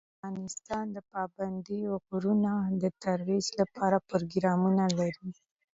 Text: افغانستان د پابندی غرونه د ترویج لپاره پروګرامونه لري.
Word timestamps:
افغانستان 0.09 0.85
د 0.95 0.97
پابندی 1.13 1.81
غرونه 2.05 2.51
د 2.81 2.85
ترویج 3.03 3.45
لپاره 3.59 3.97
پروګرامونه 4.09 4.83
لري. 4.97 5.29